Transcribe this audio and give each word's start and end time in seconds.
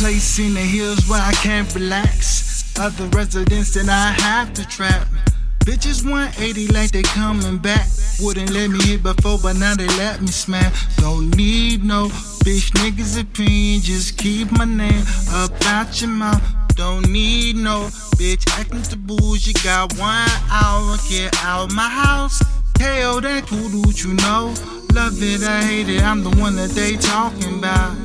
place 0.00 0.38
in 0.38 0.54
the 0.54 0.60
hills 0.60 1.06
where 1.10 1.20
I 1.20 1.32
can't 1.42 1.72
relax. 1.74 2.72
Other 2.80 3.04
residents 3.08 3.74
that 3.74 3.86
I 3.90 4.18
have 4.22 4.54
to 4.54 4.66
trap. 4.66 5.06
Bitches 5.66 6.02
180 6.02 6.68
like 6.68 6.90
they 6.90 7.02
coming 7.02 7.58
back. 7.58 7.86
Wouldn't 8.18 8.48
let 8.48 8.70
me 8.70 8.82
hit 8.82 9.02
before, 9.02 9.38
but 9.42 9.56
now 9.56 9.74
they 9.74 9.86
let 9.98 10.22
me 10.22 10.28
smash. 10.28 10.96
Don't 10.96 11.36
need 11.36 11.84
no 11.84 12.08
bitch 12.48 12.72
niggas 12.80 13.20
opinion. 13.20 13.82
Just 13.82 14.16
keep 14.16 14.50
my 14.52 14.64
name 14.64 15.04
up 15.32 15.52
out 15.66 16.00
your 16.00 16.08
mouth. 16.08 16.42
Don't 16.76 17.06
need 17.10 17.56
no 17.56 17.90
bitch 18.16 18.48
acting 18.58 18.80
the 18.80 18.96
You 19.44 19.52
Got 19.62 19.98
one 19.98 20.30
hour, 20.50 20.96
get 21.10 21.36
out 21.44 21.72
my 21.72 21.90
house. 21.90 22.42
KO 22.78 22.86
oh, 23.16 23.20
that 23.20 23.44
cool 23.46 23.68
dude, 23.68 24.02
you 24.02 24.14
know. 24.14 24.54
Love 24.94 25.22
it, 25.22 25.42
I 25.42 25.62
hate 25.62 25.90
it, 25.90 26.02
I'm 26.02 26.24
the 26.24 26.30
one 26.40 26.56
that 26.56 26.70
they 26.70 26.96
talking 26.96 27.58
about. 27.58 27.99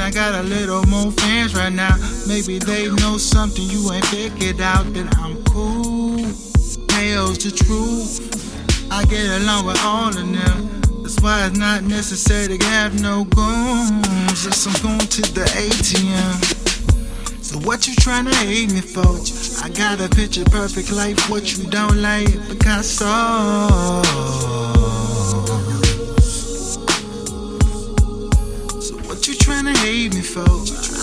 I 0.00 0.10
got 0.10 0.34
a 0.34 0.42
little 0.42 0.84
more 0.84 1.10
fans 1.12 1.54
right 1.54 1.72
now. 1.72 1.96
Maybe 2.26 2.58
they 2.58 2.90
know 2.90 3.18
something 3.18 3.64
you 3.64 3.92
ain't 3.92 4.04
figured 4.06 4.60
out 4.60 4.92
that 4.94 5.16
I'm 5.18 5.42
cool. 5.44 6.18
KO's 6.88 7.38
the 7.38 7.50
truth. 7.50 8.90
I 8.90 9.04
get 9.04 9.42
along 9.42 9.66
with 9.66 9.80
all 9.84 10.08
of 10.08 10.14
them. 10.14 10.80
That's 11.02 11.20
why 11.20 11.46
it's 11.46 11.58
not 11.58 11.84
necessary 11.84 12.58
to 12.58 12.66
have 12.66 13.00
no 13.00 13.24
goons. 13.24 14.44
Yes, 14.44 14.66
I'm 14.66 14.82
going 14.82 14.98
to 14.98 15.22
the 15.32 15.44
ATM. 15.56 16.58
So 17.42 17.58
what 17.60 17.86
you 17.86 17.94
tryna 17.94 18.34
hate 18.44 18.72
me 18.72 18.80
for? 18.80 19.16
I 19.64 19.68
got 19.70 20.00
a 20.00 20.08
picture 20.14 20.44
perfect 20.44 20.92
life. 20.92 21.30
What 21.30 21.56
you 21.56 21.64
don't 21.64 22.02
like, 22.02 22.28
Picasso. 22.48 23.06
You 29.48 29.54
tryna 29.54 29.76
hate 29.78 30.14
me 30.14 30.20
for? 30.20 30.44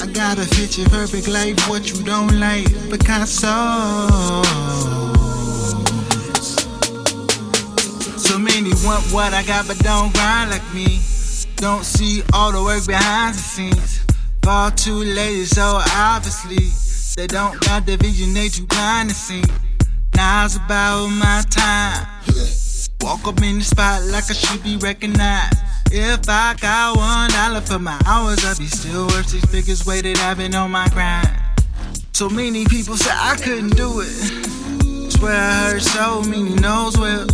I 0.04 0.12
got 0.12 0.38
a 0.38 0.48
picture 0.56 0.88
perfect 0.90 1.28
life. 1.28 1.58
What 1.70 1.90
you 1.90 2.04
don't 2.04 2.40
like, 2.40 2.68
Picasso. 2.90 4.44
So 8.18 8.38
many 8.38 8.72
want 8.84 9.04
what 9.12 9.34
I 9.34 9.44
got, 9.44 9.68
but 9.68 9.78
don't 9.80 10.14
grind 10.14 10.52
like 10.52 10.74
me. 10.74 11.00
Don't 11.58 11.84
see 11.84 12.24
all 12.34 12.52
the 12.52 12.62
work 12.62 12.86
behind 12.86 13.36
the 13.36 13.40
scenes. 13.40 14.06
Fall 14.44 14.72
too 14.72 15.04
late, 15.04 15.46
so 15.46 15.80
obviously 15.96 16.70
they 17.16 17.28
don't 17.28 17.60
got 17.62 17.86
the 17.86 17.98
vision 17.98 18.34
they 18.34 18.50
too 18.50 18.66
blind 18.66 19.10
to 19.10 19.16
see. 19.16 19.44
Now's 20.16 20.56
about 20.56 21.08
my 21.08 21.44
time. 21.50 22.08
Walk 23.02 23.28
up 23.28 23.42
in 23.42 23.60
the 23.60 23.64
spot 23.64 24.04
like 24.04 24.30
I 24.30 24.34
should 24.34 24.64
be 24.64 24.78
recognized. 24.78 25.65
If 25.92 26.28
I 26.28 26.56
got 26.60 26.98
one 26.98 27.30
dollar 27.30 27.62
for 27.62 27.80
my 27.80 28.00
hours, 28.06 28.44
I'd 28.44 28.58
be 28.58 28.68
still 28.68 29.08
worth 29.08 29.30
six 29.30 29.46
figures 29.46 29.86
weighted. 29.86 30.18
I've 30.20 30.38
been 30.38 30.54
on 30.56 30.72
my 30.72 30.88
grind. 30.90 31.30
So 32.14 32.30
many 32.30 32.66
people 32.66 32.98
said 32.98 33.16
I 33.16 33.36
couldn't 33.36 33.76
do 33.76 34.02
it. 34.02 35.12
Swear 35.12 35.34
I 35.34 35.72
heard 35.72 35.82
so 35.82 36.22
many 36.22 36.56
knows 36.56 36.98
well. 36.98 37.28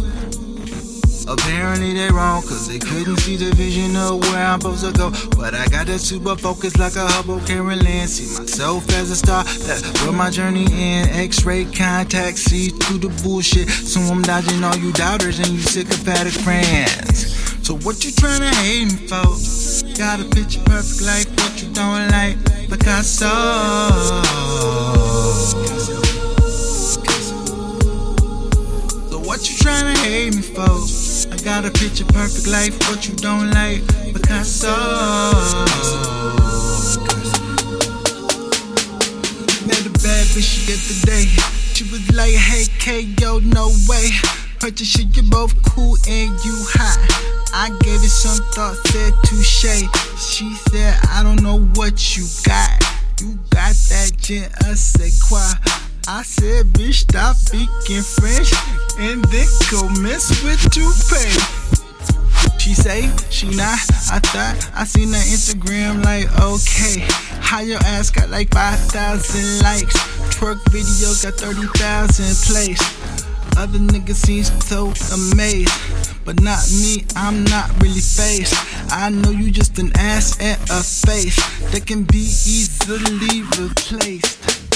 Apparently 1.28 1.94
they 1.94 2.10
wrong, 2.10 2.42
cause 2.42 2.68
they 2.68 2.80
couldn't 2.80 3.18
see 3.18 3.38
the 3.38 3.56
vision 3.56 3.96
of 3.96 4.20
where 4.22 4.44
I'm 4.46 4.60
supposed 4.60 4.84
to 4.86 4.92
go. 4.92 5.12
But 5.38 5.54
I 5.54 5.68
got 5.68 5.88
that 5.88 6.00
super 6.00 6.36
focus 6.36 6.78
like 6.78 6.96
a 6.96 7.08
Hubble 7.08 7.40
camera 7.42 7.76
lens. 7.76 8.16
See 8.16 8.38
myself 8.38 8.90
as 8.94 9.12
a 9.12 9.16
star, 9.16 9.44
that's 9.44 9.84
where 10.04 10.12
my 10.12 10.30
journey 10.30 10.66
in. 10.66 11.08
X-ray 11.10 11.66
contact, 11.66 12.38
see 12.38 12.70
through 12.70 12.98
the 12.98 13.24
bullshit. 13.24 13.70
So 13.70 14.02
I'm 14.02 14.22
dodging 14.24 14.64
all 14.64 14.76
you 14.76 14.92
doubters 14.94 15.40
and 15.40 15.48
you 15.48 15.60
sycophantic 15.60 16.34
friends. 16.34 17.51
What 17.92 18.06
you 18.06 18.12
tryna 18.12 18.54
hate 18.64 18.86
me 18.86 19.06
for? 19.06 19.36
Got 19.98 20.22
a 20.22 20.24
picture 20.24 20.62
perfect 20.64 21.02
life, 21.02 21.28
what 21.42 21.62
you 21.62 21.68
don't 21.74 22.08
like, 22.08 22.38
Picasso. 22.70 23.28
So 29.10 29.20
what 29.20 29.50
you 29.50 29.56
tryna 29.58 29.98
hate 30.06 30.34
me 30.34 30.42
for? 30.42 30.72
I 31.34 31.38
got 31.44 31.66
a 31.66 31.72
picture 31.72 32.06
perfect 32.06 32.48
life, 32.48 32.80
what 32.88 33.10
you 33.10 33.16
don't 33.16 33.52
like, 33.52 33.86
Picasso. 34.14 34.72
Met 39.68 39.86
a 39.86 39.92
bad 40.00 40.28
bitch 40.32 40.66
the 40.66 40.80
other 40.80 41.06
day. 41.06 41.26
She 41.74 41.84
was 41.92 42.10
like, 42.14 42.36
hey, 42.36 42.68
K, 42.80 43.02
yo, 43.20 43.40
no 43.40 43.70
way. 43.90 44.12
Your 44.64 44.76
shit, 44.76 45.18
you 45.18 45.24
both 45.24 45.56
cool 45.74 45.98
and 46.08 46.30
you 46.46 46.54
hot. 46.70 46.98
I 47.52 47.70
gave 47.82 48.04
it 48.04 48.14
some 48.14 48.38
thought, 48.54 48.78
said 48.88 49.12
touche. 49.26 49.90
She 50.22 50.54
said, 50.70 51.00
I 51.10 51.24
don't 51.24 51.42
know 51.42 51.66
what 51.74 52.16
you 52.16 52.28
got. 52.46 52.80
You 53.20 53.40
got 53.50 53.74
that 53.90 54.12
je 54.22 54.46
ne 54.62 54.76
sais 54.76 55.20
quoi. 55.28 55.42
I 56.08 56.22
said, 56.22 56.68
bitch, 56.68 57.10
stop 57.10 57.38
speaking 57.38 58.04
French 58.04 58.54
and 59.00 59.26
then 59.34 60.04
mess 60.04 60.44
with 60.44 60.62
toupee. 60.70 61.72
She 62.60 62.76
say 62.76 63.10
she 63.32 63.50
not. 63.50 63.80
I 64.14 64.20
thought 64.22 64.72
I 64.76 64.84
seen 64.84 65.10
her 65.10 65.26
Instagram 65.26 66.06
like 66.06 66.30
okay. 66.40 67.02
How 67.42 67.62
your 67.62 67.80
ass 67.80 68.12
got 68.12 68.30
like 68.30 68.54
5,000 68.54 69.64
likes. 69.64 69.98
Twerk 70.38 70.62
videos 70.70 71.24
got 71.24 71.34
30,000 71.34 72.36
plays. 72.46 73.31
Other 73.58 73.80
niggas 73.80 74.16
seem 74.16 74.44
so 74.44 74.94
amazed. 75.14 75.72
But 76.26 76.42
not 76.42 76.60
me, 76.72 77.06
I'm 77.16 77.44
not 77.46 77.70
really 77.82 78.00
faced. 78.00 78.54
I 78.92 79.10
know 79.10 79.32
you 79.32 79.52
just 79.52 79.78
an 79.80 79.92
ass 79.98 80.40
and 80.40 80.60
a 80.70 80.84
face 80.84 81.36
that 81.72 81.86
can 81.86 82.04
be 82.04 82.20
easily 82.46 83.42
replaced. 83.60 84.71